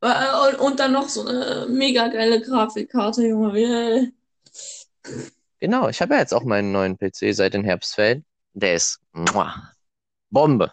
[0.00, 3.52] Äh, Und, und dann noch so eine mega geile Grafikkarte, Junge.
[3.58, 4.06] Yeah.
[5.58, 8.24] Genau, ich habe ja jetzt auch meinen neuen PC seit den Herbstferien.
[8.54, 9.70] Der ist muah,
[10.30, 10.72] Bombe.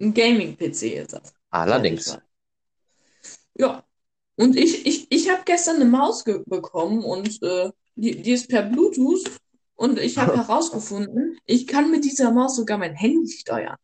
[0.00, 1.34] Ein Gaming-PC ist das.
[1.50, 2.18] Allerdings.
[3.54, 3.84] Ja.
[4.36, 8.62] Und ich, ich, ich habe gestern eine Maus bekommen und äh, die, die ist per
[8.62, 9.30] Bluetooth
[9.74, 13.76] und ich habe herausgefunden, ich kann mit dieser Maus sogar mein Handy steuern.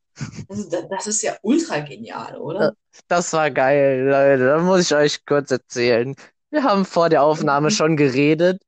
[0.49, 2.75] Also da, das ist ja ultra genial, oder?
[3.09, 4.47] Das war geil, Leute.
[4.47, 6.15] Da muss ich euch kurz erzählen.
[6.51, 8.63] Wir haben vor der Aufnahme schon geredet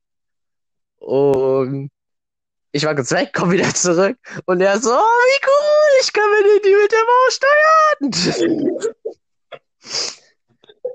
[0.98, 1.90] und
[2.72, 6.30] ich war kurz weg, komm wieder zurück und er so, oh, wie cool, ich kann
[6.30, 8.10] mir die mit der Maus steuern.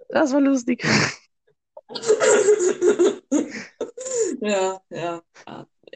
[0.09, 0.86] Das war lustig.
[4.41, 5.21] Ja, ja.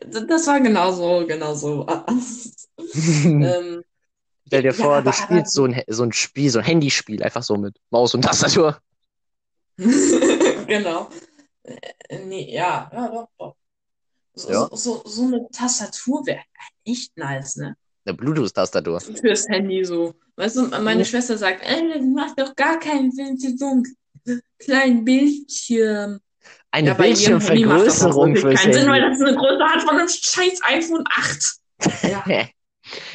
[0.05, 1.85] Das war genau so, genau so.
[2.95, 3.83] Ähm,
[4.47, 7.43] Stell dir Ja, vor, du spielst so ein, so ein Spiel, so ein Handyspiel, einfach
[7.43, 8.79] so mit Maus und Tastatur.
[9.77, 11.09] genau.
[11.63, 13.55] Äh, nee, ja, ja, doch, doch.
[14.37, 14.69] So, Ja.
[14.71, 16.41] so, so, eine Tastatur wäre
[16.85, 17.75] echt nice, ne?
[18.05, 19.01] Eine Bluetooth-Tastatur.
[19.01, 20.13] Fürs Handy so.
[20.35, 21.05] Weißt du, meine Mhm.
[21.05, 26.19] Schwester sagt, ey, das macht doch gar keinen Sinn für so einen kleinen Bildschirm.
[26.71, 31.03] Eine Ja, Bildschirmvergrößerung fürs keinen Sinn, weil das eine Größe hat von einem scheiß iPhone
[31.09, 31.57] 8.
[32.03, 32.47] Ja.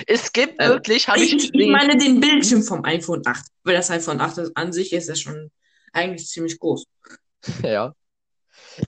[0.07, 3.75] Es gibt Ähm, wirklich, habe ich Ich, ich meine den Bildschirm vom iPhone 8, weil
[3.75, 5.51] das iPhone 8 ist, an sich ist ja schon
[5.93, 6.85] eigentlich ziemlich groß.
[7.63, 7.95] Ja.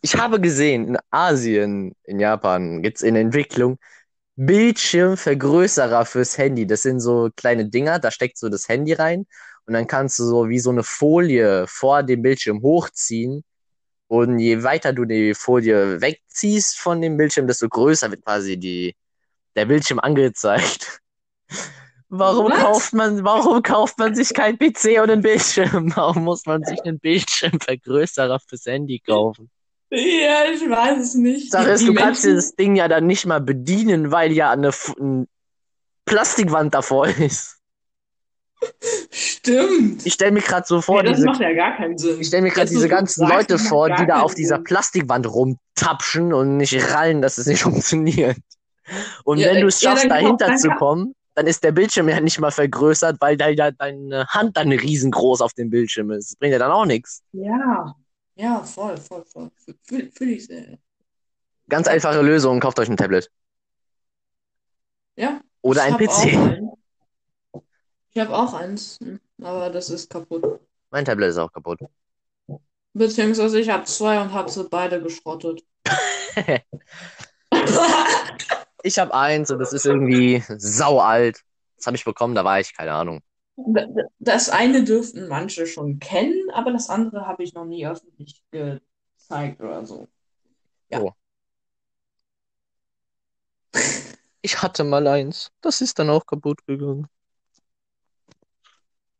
[0.02, 3.78] Ich habe gesehen, in Asien, in Japan, gibt's in Entwicklung
[4.36, 6.66] Bildschirmvergrößerer fürs Handy.
[6.66, 9.26] Das sind so kleine Dinger, da steckt so das Handy rein
[9.66, 13.44] und dann kannst du so wie so eine Folie vor dem Bildschirm hochziehen.
[14.08, 18.94] Und je weiter du die Folie wegziehst von dem Bildschirm, desto größer wird quasi die,
[19.56, 21.00] der Bildschirm angezeigt.
[22.08, 22.54] Warum What?
[22.54, 25.90] kauft man, warum kauft man sich kein PC und einen Bildschirm?
[25.96, 29.50] Warum muss man sich einen Bildschirmvergrößerer fürs Handy kaufen?
[29.90, 31.52] Ja, ich weiß es nicht.
[31.52, 34.70] Sache ist, du kannst Menschen- dieses Ding ja dann nicht mal bedienen, weil ja eine,
[34.98, 35.26] eine
[36.04, 37.58] Plastikwand davor ist.
[39.10, 40.06] Stimmt.
[40.06, 42.20] Ich stelle mir gerade so vor, Nee, das diese, macht ja gar keinen Sinn.
[42.20, 44.64] ich stelle mir gerade diese ganzen sagst, Leute vor, die da auf dieser Sinn.
[44.64, 48.38] Plastikwand rumtapschen und nicht rallen, dass es nicht funktioniert.
[49.24, 52.08] Und Ja, wenn du es ja, schaffst, kauf- dahinter zu kommen, dann ist der Bildschirm
[52.08, 56.30] ja nicht mal vergrößert, weil da ja deine Hand dann riesengroß auf dem Bildschirm ist.
[56.30, 57.22] Das bringt ja dann auch nichts.
[57.32, 57.94] Ja,
[58.36, 59.50] ja, voll, voll, voll.
[59.82, 60.78] Fühl, fühl ich sehr.
[61.68, 63.30] Ganz einfache Lösung, kauft euch ein Tablet.
[65.16, 65.40] Ja.
[65.62, 66.60] Oder ein PC.
[68.10, 70.60] Ich habe auch eins, hm, aber das ist kaputt.
[70.90, 71.80] Mein Tablet ist auch kaputt.
[72.92, 75.62] Beziehungsweise ich habe zwei und habe sie beide geschrottet.
[78.86, 81.40] Ich habe eins und das ist irgendwie sau alt.
[81.76, 83.22] Das habe ich bekommen, da war ich, keine Ahnung.
[84.18, 89.60] Das eine dürften manche schon kennen, aber das andere habe ich noch nie öffentlich gezeigt
[89.60, 90.08] oder so.
[90.90, 91.00] Ja.
[91.00, 91.12] Oh.
[94.42, 95.50] Ich hatte mal eins.
[95.60, 97.08] Das ist dann auch kaputt gegangen.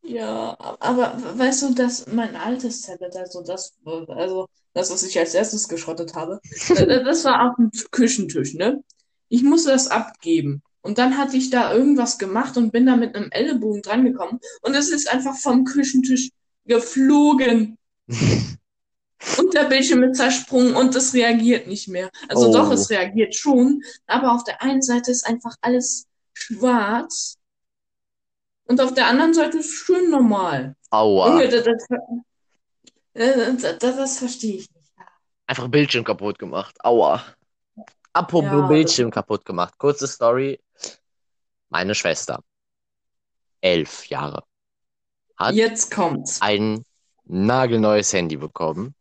[0.02, 5.32] Ja, aber weißt du, dass mein altes Tablet, also das, also das, was ich als
[5.32, 6.40] erstes geschrottet habe,
[6.76, 8.84] äh, das war auf dem Küchentisch, ne?
[9.28, 10.62] Ich musste das abgeben.
[10.84, 14.38] Und dann hatte ich da irgendwas gemacht und bin da mit einem Ellenbogen drangekommen.
[14.60, 16.28] Und es ist einfach vom Küchentisch
[16.66, 17.78] geflogen.
[19.38, 22.10] Und der Bildschirm ist zersprungen und es reagiert nicht mehr.
[22.28, 22.52] Also Oh.
[22.52, 27.38] doch, es reagiert schon, aber auf der einen Seite ist einfach alles schwarz
[28.66, 30.76] und auf der anderen Seite ist schön normal.
[30.90, 31.42] Aua.
[31.46, 31.64] Das,
[33.14, 34.92] das, das, das verstehe ich nicht.
[35.46, 36.76] Einfach Bildschirm kaputt gemacht.
[36.84, 37.24] Aua.
[38.14, 38.66] Apropos Ja.
[38.68, 39.74] Bildschirm kaputt gemacht.
[39.76, 40.60] Kurze Story.
[41.68, 42.40] Meine Schwester,
[43.60, 44.44] elf Jahre,
[45.36, 46.40] hat Jetzt kommt's.
[46.40, 46.84] ein
[47.24, 48.94] nagelneues Handy bekommen.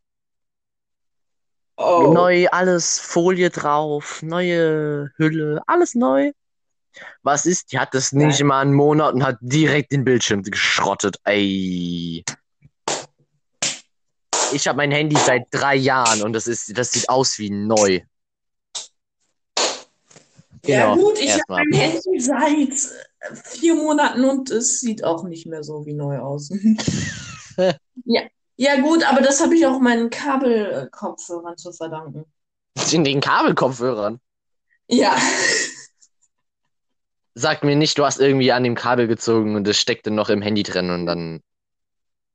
[1.76, 2.10] Oh.
[2.12, 6.32] Neu, alles Folie drauf, neue Hülle, alles neu.
[7.22, 7.70] Was ist?
[7.72, 11.16] Die hat es nicht mal einen Monat und hat direkt den Bildschirm geschrottet.
[11.24, 12.24] Ey.
[14.52, 18.00] Ich habe mein Handy seit drei Jahren und das ist, das sieht aus wie neu.
[20.66, 22.72] Ja Genau, gut, ich habe mein Handy seit
[23.44, 26.50] vier Monaten und es sieht auch nicht mehr so wie neu aus.
[28.04, 28.22] ja.
[28.56, 32.24] ja, gut, aber das habe ich auch meinen Kabelkopfhörern zu verdanken.
[32.92, 34.20] In den Kabelkopfhörern?
[34.88, 35.16] Ja.
[37.34, 40.40] Sag mir nicht, du hast irgendwie an dem Kabel gezogen und es steckte noch im
[40.40, 41.40] Handy drin und dann.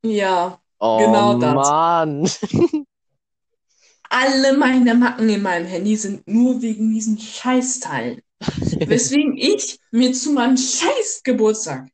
[0.03, 1.53] Ja, Oh Genau das.
[1.53, 2.25] Mann.
[4.09, 8.21] alle meine Macken in meinem Handy sind nur wegen diesen Scheißteilen.
[8.41, 11.89] Weswegen ich mir zu meinem Scheiß-Geburtstag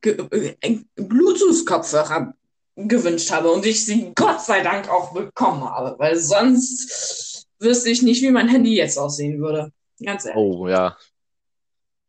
[0.00, 2.34] ge äh, Bluetooth-Kopfhörer
[2.76, 8.02] gewünscht habe und ich sie Gott sei Dank auch bekommen habe, weil sonst wüsste ich
[8.02, 9.72] nicht, wie mein Handy jetzt aussehen würde.
[10.04, 10.42] Ganz ehrlich.
[10.42, 10.96] Oh ja.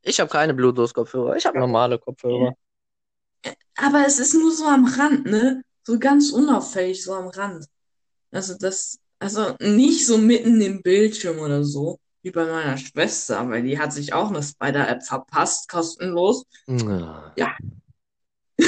[0.02, 2.54] Ich habe keine Bluetooth-Kopfhörer, ich habe normale Kopfhörer.
[3.78, 5.64] Aber es ist nur so am Rand, ne?
[5.84, 7.66] So ganz unauffällig, so am Rand.
[8.36, 13.63] Also das, also nicht so mitten im Bildschirm oder so, wie bei meiner Schwester, weil
[13.63, 16.43] die hat sich auch eine Spider-App verpasst, kostenlos.
[17.38, 17.56] Ja.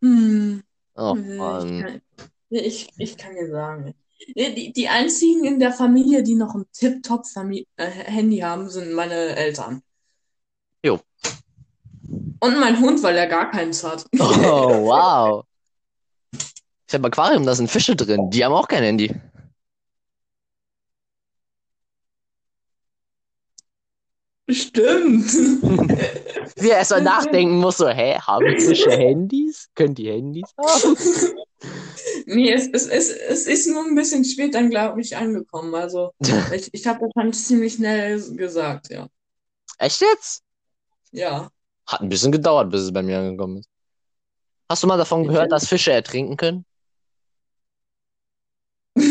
[0.00, 0.62] Hm,
[0.94, 1.80] Oh ich Mann.
[1.80, 2.02] kann,
[2.50, 3.94] ich, ich kann dir sagen.
[4.36, 9.82] Die, die einzigen in der Familie, die noch ein Tip-Top-Handy haben, sind meine Eltern.
[10.84, 11.00] Jo.
[12.40, 14.06] Und mein Hund, weil er gar keins hat.
[14.18, 15.44] Oh, wow.
[16.88, 18.30] Ich habe Aquarium, da sind Fische drin.
[18.30, 19.14] Die haben auch kein Handy.
[24.50, 25.30] Stimmt.
[26.56, 29.68] Wie er erstmal nachdenken muss, so, hä, haben Fische Handys?
[29.74, 30.96] Können die Handys haben?
[32.26, 35.74] Nee, es, es, es, es ist nur ein bisschen spät dann, glaube ich, angekommen.
[35.74, 36.12] Also,
[36.54, 39.08] ich, ich habe das schon ziemlich schnell gesagt, ja.
[39.78, 40.42] Echt jetzt?
[41.10, 41.50] Ja.
[41.86, 43.68] Hat ein bisschen gedauert, bis es bei mir angekommen ist.
[44.68, 46.66] Hast du mal davon gehört, dass Fische ertrinken können?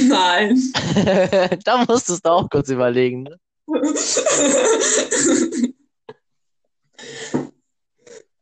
[0.07, 0.61] Nein.
[1.63, 3.37] Da musstest du auch kurz überlegen, ne?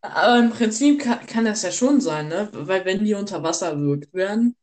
[0.02, 2.50] Aber im Prinzip kann, kann das ja schon sein, ne?
[2.54, 4.56] Weil wenn die unter Wasser erwürgt werden,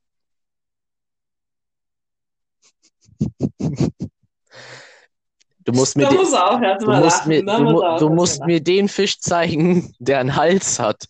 [5.64, 7.28] Du musst mir, den, muss auch du musst lachen.
[7.28, 11.06] mir, da du, muss mu- du musst mir den Fisch zeigen, der einen Hals hat.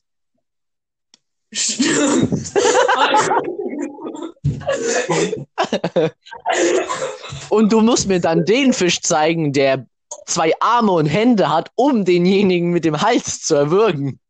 [1.52, 2.52] Stimmt.
[7.49, 9.87] Und du musst mir dann den Fisch zeigen, der
[10.27, 14.21] zwei Arme und Hände hat, um denjenigen mit dem Hals zu erwürgen.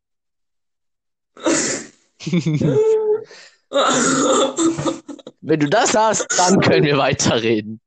[5.41, 7.81] Wenn du das hast, dann können wir weiterreden.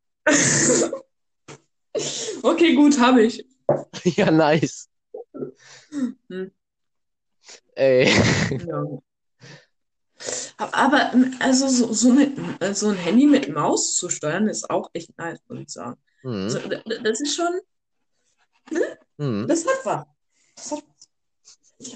[2.44, 3.46] Okay, gut, habe ich.
[4.04, 4.88] Ja, nice.
[6.30, 6.52] Hm.
[7.76, 8.13] Ey.
[8.68, 8.84] Ja.
[10.58, 12.38] Aber also so, so, mit,
[12.74, 16.00] so ein Handy mit Maus zu steuern, ist auch echt nice, muss ich sagen.
[16.22, 16.44] Hm.
[16.44, 16.60] Also,
[17.04, 17.60] das ist schon,
[19.18, 19.48] Hm.
[19.48, 20.06] das hat was.
[20.56, 20.84] Das hat.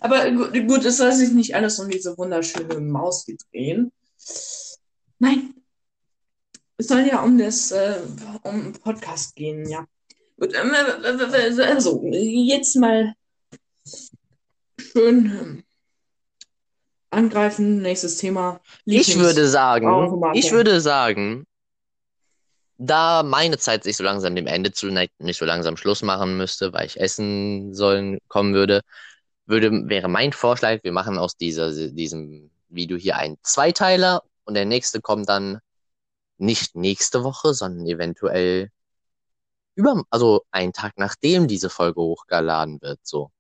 [0.02, 3.92] Aber gut, es soll sich nicht alles um diese wunderschöne Maus drehen.
[5.20, 5.54] Nein.
[6.78, 8.02] Es soll ja um das äh,
[8.44, 9.86] um Podcast gehen, ja.
[10.40, 13.14] Gut, ähm, äh, also, jetzt mal
[14.78, 15.64] schön ähm,
[17.12, 17.82] angreifen.
[17.82, 18.60] Nächstes Thema.
[18.86, 21.46] Ich würde sagen, ich würde sagen,
[22.78, 26.38] da meine Zeit sich so langsam dem Ende zuneigt und ich so langsam Schluss machen
[26.38, 28.82] müsste, weil ich essen sollen kommen würde,
[29.46, 34.66] würde, wäre mein Vorschlag, wir machen aus dieser, diesem Video hier einen Zweiteiler und der
[34.66, 35.60] nächste kommt dann
[36.38, 38.70] nicht nächste Woche, sondern eventuell
[39.76, 43.32] über, also einen Tag nachdem diese Folge hochgeladen wird, so.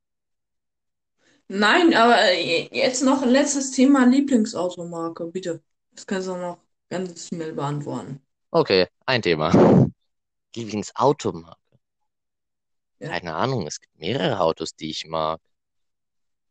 [1.51, 5.63] Nein, aber äh, jetzt noch ein letztes Thema Lieblingsautomarke, bitte.
[5.91, 6.59] Das kannst du noch
[6.89, 8.21] ganz schnell beantworten.
[8.51, 9.89] Okay, ein Thema.
[10.55, 11.57] Lieblingsautomarke.
[12.99, 13.09] Ja.
[13.09, 15.41] Keine Ahnung, es gibt mehrere Autos, die ich mag.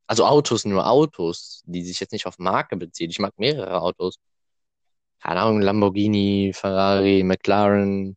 [0.09, 3.11] Also Autos, nur Autos, die sich jetzt nicht auf Marke beziehen.
[3.11, 4.19] Ich mag mehrere Autos.
[5.21, 8.17] Keine Ahnung, Lamborghini, Ferrari, McLaren.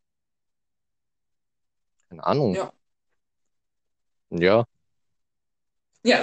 [2.08, 2.54] Keine Ahnung.
[2.56, 2.72] Ja.
[4.30, 4.64] Ja.
[6.04, 6.18] Ja,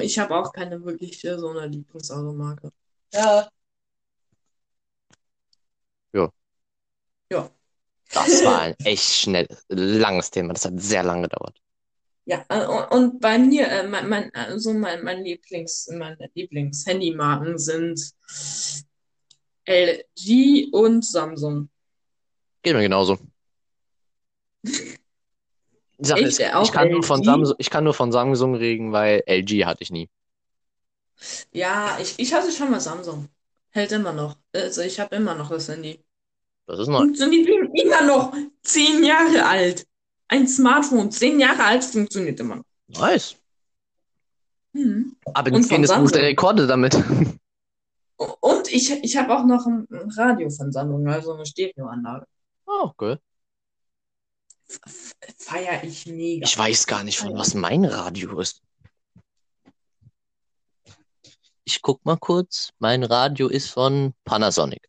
[0.00, 2.70] ich habe auch keine wirkliche so eine Lieblingsautomarke.
[3.12, 3.48] Ja.
[8.12, 10.52] Das war ein echt schnell, langes Thema.
[10.52, 11.58] Das hat sehr lange gedauert.
[12.24, 18.00] Ja, und, und bei mir, äh, mein, mein, also mein, mein Lieblings, meine Lieblings-Handymarken sind
[19.64, 21.68] LG und Samsung.
[22.62, 23.18] Geht mir genauso.
[26.04, 26.40] Sache Echt?
[26.40, 27.22] ist, ich kann nur von?
[27.22, 30.08] Samsung, ich kann nur von Samsung reden, weil LG hatte ich nie.
[31.52, 33.28] Ja, ich, ich hatte schon mal Samsung.
[33.70, 34.36] Hält immer noch.
[34.52, 36.00] Also ich habe immer noch das Handy.
[36.66, 36.98] Das ist neu.
[36.98, 39.86] Funktioniert immer noch zehn Jahre alt.
[40.28, 42.64] Ein Smartphone, zehn Jahre alt, funktioniert immer noch.
[42.88, 43.36] Nice.
[44.74, 45.16] Hm.
[45.34, 46.20] Aber Buch der Samsung.
[46.20, 46.94] Rekorde damit.
[48.16, 49.86] Und ich, ich habe auch noch ein
[50.16, 52.26] Radio von Samsung, also eine Stereoanlage.
[52.66, 53.16] Oh, okay.
[55.38, 56.46] Feier ich mega.
[56.46, 58.62] Ich weiß gar nicht, von was mein Radio ist.
[61.64, 62.70] Ich guck mal kurz.
[62.78, 64.88] Mein Radio ist von Panasonic.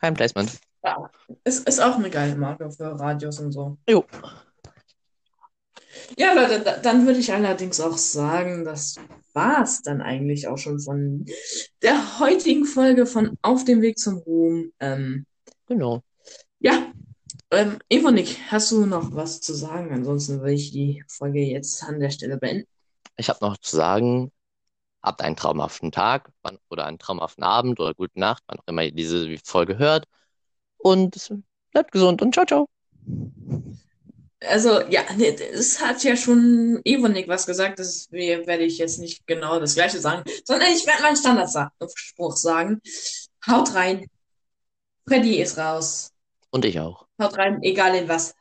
[0.00, 0.58] Kein Placement.
[0.84, 1.10] Ja,
[1.44, 3.78] es ist auch eine geile Marke für Radios und so.
[3.88, 4.04] Jo.
[6.16, 8.96] Ja, Leute, da, dann würde ich allerdings auch sagen, das
[9.32, 11.24] war's dann eigentlich auch schon von
[11.82, 14.72] der heutigen Folge von Auf dem Weg zum Ruhm.
[14.80, 15.26] Ähm,
[15.66, 16.02] Genau.
[16.58, 16.91] ja,
[17.52, 19.92] ähm, Evonik, hast du noch was zu sagen?
[19.92, 22.66] Ansonsten würde ich die Folge jetzt an der Stelle beenden.
[23.16, 24.32] Ich habe noch zu sagen,
[25.02, 28.82] habt einen traumhaften Tag wann, oder einen traumhaften Abend oder gute Nacht, wann auch immer
[28.82, 30.06] ihr diese Folge hört.
[30.78, 31.32] Und
[31.70, 32.68] bleibt gesund und ciao, ciao.
[34.40, 35.02] Also, ja,
[35.52, 40.00] es hat ja schon Evonik was gesagt, das werde ich jetzt nicht genau das Gleiche
[40.00, 42.80] sagen, sondern ich werde meinen Standardspruch sagen.
[43.46, 44.06] Haut rein.
[45.06, 46.11] Freddy ist raus.
[46.52, 47.06] Und ich auch.
[47.20, 48.36] Haut rein, egal in was.